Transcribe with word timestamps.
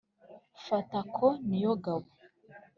Fata 0.65 0.97
ako 1.03 1.27
ni 1.47 1.57
yo 1.63 1.73
gabo. 1.83 2.09